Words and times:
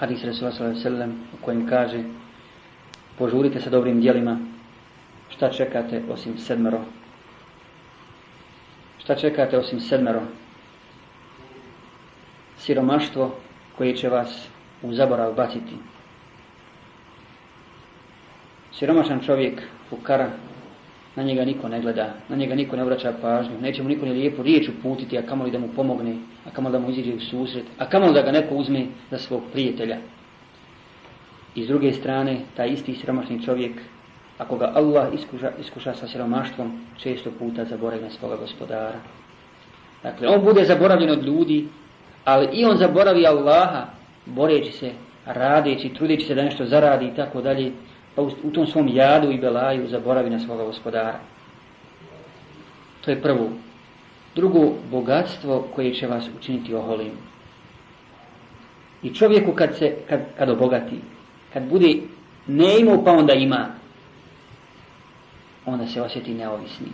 hadis 0.00 0.24
Resula 0.24 0.52
sallam 0.52 1.12
u 1.32 1.44
kojem 1.44 1.66
kaže 1.68 2.02
požurite 3.18 3.60
sa 3.60 3.70
dobrim 3.70 4.00
dijelima 4.00 4.38
šta 5.28 5.50
čekate 5.50 6.02
osim 6.08 6.38
sedmero? 6.38 6.80
Šta 8.98 9.14
čekate 9.14 9.58
osim 9.58 9.80
sedmero? 9.80 10.22
Siromaštvo 12.58 13.34
koje 13.78 13.96
će 13.96 14.08
vas 14.08 14.48
u 14.82 14.92
zaborav 14.92 15.34
baciti. 15.34 15.76
Siromašan 18.72 19.20
čovjek 19.20 19.62
fukara 19.90 20.30
na 21.16 21.22
njega 21.22 21.44
niko 21.44 21.68
ne 21.68 21.80
gleda, 21.80 22.14
na 22.28 22.36
njega 22.36 22.54
niko 22.54 22.76
ne 22.76 22.84
vraća 22.84 23.12
pažnju, 23.22 23.60
neće 23.60 23.82
mu 23.82 23.88
niko 23.88 24.06
ni 24.06 24.12
lijepu 24.12 24.42
riječ 24.42 24.68
uputiti, 24.68 25.18
a 25.18 25.22
kamoli 25.22 25.50
da 25.50 25.58
mu 25.58 25.68
pomogne, 25.76 26.16
a 26.46 26.50
kamoli 26.50 26.72
da 26.72 26.78
mu 26.78 26.90
iziđe 26.90 27.14
u 27.14 27.20
susret, 27.20 27.64
a 27.78 27.88
kamoli 27.88 28.14
da 28.14 28.22
ga 28.22 28.32
neko 28.32 28.54
uzme 28.54 28.86
za 29.10 29.18
svog 29.18 29.42
prijatelja. 29.52 29.96
I 31.54 31.64
s 31.64 31.66
druge 31.66 31.92
strane, 31.92 32.40
taj 32.56 32.68
isti 32.68 32.94
siromašni 32.94 33.42
čovjek, 33.44 33.72
ako 34.38 34.56
ga 34.56 34.72
Allah 34.74 35.14
iskuša, 35.14 35.50
iskuša 35.60 35.94
sa 35.94 36.06
siromaštvom, 36.08 36.80
često 36.98 37.30
puta 37.38 37.64
zaboravi 37.64 38.10
svoga 38.10 38.36
gospodara. 38.36 39.00
Dakle, 40.02 40.28
on 40.28 40.44
bude 40.44 40.64
zaboravljen 40.64 41.10
od 41.10 41.24
ljudi, 41.24 41.68
ali 42.24 42.48
i 42.52 42.64
on 42.64 42.76
zaboravi 42.76 43.26
Allaha, 43.26 43.86
boreći 44.26 44.72
se, 44.72 44.90
radeći, 45.26 45.88
trudeći 45.88 46.26
se 46.26 46.34
da 46.34 46.42
nešto 46.42 46.64
zaradi 46.64 47.06
i 47.06 47.14
tako 47.16 47.40
dalje, 47.40 47.72
pa 48.20 48.48
u 48.48 48.50
tom 48.50 48.66
svom 48.66 48.88
jadu 48.88 49.30
i 49.30 49.38
belaju 49.38 49.88
zaboravi 49.88 50.30
na 50.30 50.38
svoga 50.38 50.64
gospodara. 50.64 51.18
To 53.00 53.10
je 53.10 53.22
prvo. 53.22 53.48
Drugo, 54.34 54.72
bogatstvo 54.90 55.66
koje 55.74 55.94
će 55.94 56.06
vas 56.06 56.28
učiniti 56.38 56.74
oholim. 56.74 57.12
I 59.02 59.14
čovjeku 59.14 59.52
kad 59.52 59.76
se, 59.76 59.94
kad, 60.08 60.20
kad 60.38 60.50
obogati, 60.50 60.96
kad 61.52 61.62
bude 61.68 61.94
ne 62.46 62.78
imao 62.80 63.04
pa 63.04 63.12
onda 63.12 63.32
ima, 63.32 63.66
onda 65.66 65.86
se 65.86 66.02
osjeti 66.02 66.34
neovisnim. 66.34 66.92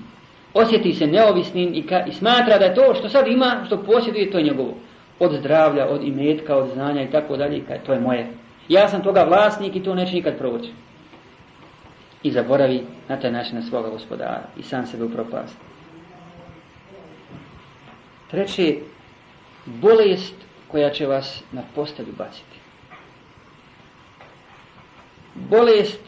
Osjeti 0.55 0.93
se 0.93 1.07
neovisnim 1.07 1.75
i, 1.75 1.87
ka, 1.87 2.05
i 2.07 2.13
smatra 2.13 2.59
da 2.59 2.65
je 2.65 2.75
to 2.75 2.95
što 2.95 3.09
sad 3.09 3.27
ima, 3.27 3.63
što 3.67 3.83
posjeduje, 3.83 4.31
to 4.31 4.39
je 4.39 4.45
njegovo. 4.45 4.75
Od 5.19 5.33
zdravlja, 5.33 5.89
od 5.89 6.05
imetka, 6.05 6.57
od 6.57 6.71
znanja 6.75 7.03
i 7.03 7.11
tako 7.11 7.37
dalje, 7.37 7.63
to 7.87 7.93
je 7.93 8.01
moje. 8.01 8.27
Ja 8.69 8.89
sam 8.89 9.03
toga 9.03 9.25
vlasnik 9.25 9.77
i 9.77 9.83
to 9.83 9.95
neće 9.95 10.15
nikad 10.15 10.39
proći 10.39 10.71
i 12.27 12.31
zaboravi 12.31 12.83
na 13.09 13.17
taj 13.21 13.33
način 13.33 13.55
na 13.55 13.63
svoga 13.63 13.89
gospodara 13.89 14.43
i 14.59 14.63
sam 14.63 14.87
sebe 14.87 15.05
upropasti. 15.05 15.61
Treće, 18.31 18.77
bolest 19.67 20.35
koja 20.69 20.91
će 20.91 21.07
vas 21.07 21.43
na 21.53 21.63
postelju 21.75 22.13
baciti. 22.19 22.59
Bolest 25.35 26.01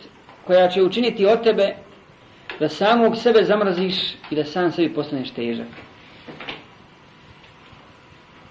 koja 0.47 0.69
će 0.69 0.83
učiniti 0.83 1.27
od 1.27 1.43
tebe 1.43 1.75
da 2.61 2.69
samog 2.69 3.17
sebe 3.17 3.45
zamrziš 3.45 3.97
i 4.31 4.37
da 4.37 4.45
sam 4.45 4.73
sebi 4.73 4.95
postaneš 4.95 5.31
težak. 5.31 5.67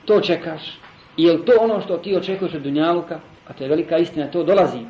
To 0.05 0.21
čekaš. 0.21 0.79
I 1.17 1.23
je 1.23 1.45
to 1.45 1.57
ono 1.59 1.81
što 1.81 1.97
ti 1.97 2.15
očekuješ 2.15 2.53
od 2.53 2.61
Dunjaluka, 2.61 3.19
a 3.47 3.53
to 3.53 3.63
je 3.63 3.69
velika 3.69 3.97
istina, 3.97 4.31
to 4.31 4.43
dolazi 4.43 4.85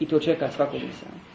i 0.00 0.06
to 0.06 0.18
čeka 0.18 0.50
svakog 0.50 0.80
insana. 0.82 1.31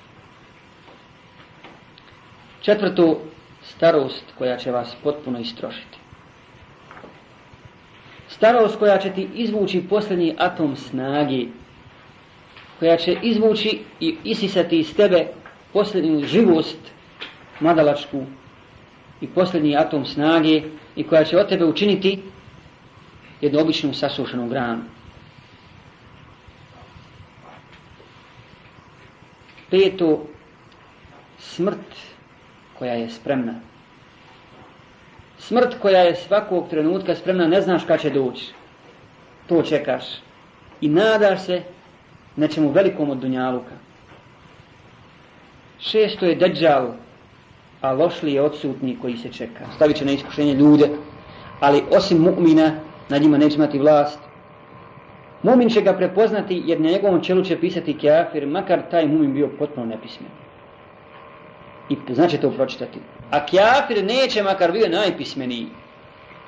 Četvrto, 2.68 3.22
starost 3.64 4.23
koja 4.38 4.58
će 4.58 4.72
vas 4.72 4.96
potpuno 5.04 5.40
istrošiti. 5.40 5.98
Starost 8.28 8.80
koja 8.80 8.98
će 8.98 9.12
ti 9.14 9.28
izvući 9.36 9.84
posljednji 9.90 10.36
atom 10.38 10.76
snage, 10.76 11.46
koja 12.80 12.98
će 12.98 13.18
izvući 13.22 13.80
i 14.00 14.18
isisati 14.24 14.80
iz 14.80 14.96
tebe 14.96 15.28
posljednju 15.74 16.28
živost 16.28 16.78
madalačku 17.59 18.26
i 19.22 19.28
posljednji 19.28 19.78
atom 19.78 20.06
snage 20.06 20.62
i 20.96 21.03
koja 21.03 21.24
će 21.24 21.38
od 21.38 21.50
tebe 21.50 21.66
učiniti 21.66 22.22
jednu 23.41 23.59
običnu 23.59 23.94
sasušenu 23.94 24.50
granu. 24.50 24.84
Peto, 29.70 30.28
smrt 31.40 32.16
koja 32.80 32.94
je 32.94 33.10
spremna. 33.10 33.54
Smrt 35.38 35.76
koja 35.82 36.00
je 36.00 36.16
svakog 36.16 36.70
trenutka 36.70 37.16
spremna, 37.16 37.48
ne 37.48 37.62
znaš 37.62 37.84
kada 37.84 37.98
će 37.98 38.10
doći. 38.10 38.54
To 39.48 39.62
čekaš. 39.62 40.04
I 40.82 40.90
nadaš 40.90 41.42
se 41.42 41.62
nečemu 42.36 42.70
velikom 42.70 43.10
od 43.10 43.18
Dunjaluka. 43.18 43.76
Šesto 45.80 46.26
je 46.26 46.36
deđal, 46.36 46.94
a 47.82 47.92
lošli 47.94 48.34
je 48.34 48.42
odsutni 48.42 48.98
koji 49.02 49.18
se 49.18 49.32
čeka. 49.32 49.66
Stavit 49.76 49.98
će 49.98 50.06
na 50.06 50.12
iskušenje 50.12 50.54
ljude, 50.54 50.90
ali 51.59 51.84
osim 51.92 52.18
mu'mina, 52.26 52.72
nad 53.09 53.22
njima 53.22 53.38
neće 53.38 53.56
imati 53.56 53.80
vlast. 53.80 54.20
Mumin 55.44 55.70
će 55.70 55.82
ga 55.82 55.94
prepoznati 55.94 56.64
jer 56.66 56.82
na 56.82 56.90
njegovom 56.90 57.24
čelu 57.24 57.44
će 57.44 57.59
pisati 57.59 57.98
kjafir, 57.98 58.48
makar 58.48 58.82
taj 58.92 59.08
mumin 59.08 59.34
bio 59.34 59.50
potpuno 59.59 59.86
nepismen 59.86 60.47
i 61.90 62.14
znači 62.14 62.38
to 62.38 62.52
pročitati. 62.52 63.00
A 63.31 63.46
kjafir 63.46 64.03
neće 64.03 64.44
makar 64.44 64.72
bio 64.72 64.90
najpismeniji. 64.90 65.68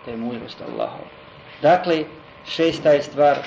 To 0.06 0.12
je 0.12 0.18
mudrost 0.18 0.62
Allahov. 0.62 1.06
Dakle, 1.62 2.04
šesta 2.46 2.90
je 2.90 3.04
stvar 3.04 3.38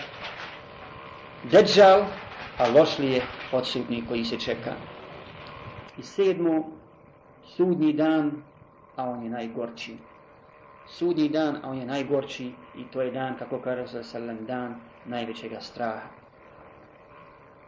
Deđal, 1.51 2.05
a 2.59 2.69
lošli 2.69 3.13
je 3.13 3.23
odsutni 3.53 4.05
koji 4.09 4.25
se 4.25 4.41
čeka. 4.41 4.73
I 5.99 6.03
sedmo, 6.03 6.71
sudnji 7.57 7.93
dan, 7.93 8.43
a 8.97 9.11
on 9.11 9.23
je 9.23 9.31
najgorči. 9.31 9.97
Sudnji 10.87 11.29
dan, 11.29 11.57
a 11.63 11.71
on 11.71 11.79
je 11.79 11.87
najgorči 11.87 12.53
i 12.79 12.85
to 12.93 13.03
je 13.03 13.11
dan, 13.11 13.37
kako 13.39 13.59
kaže 13.59 14.05
sallam, 14.05 14.47
dan 14.47 14.75
najvećega 15.07 15.61
straha. 15.61 16.22